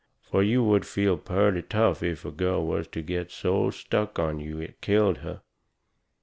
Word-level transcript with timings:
Fur 0.23 0.41
you 0.41 0.63
would 0.63 0.83
feel 0.83 1.15
purty 1.15 1.61
tough 1.61 2.01
if 2.01 2.25
a 2.25 2.31
girl 2.31 2.65
was 2.65 2.87
to 2.87 3.03
get 3.03 3.29
so 3.29 3.69
stuck 3.69 4.17
on 4.17 4.39
you 4.39 4.57
it 4.59 4.81
killed 4.81 5.19
her. 5.19 5.43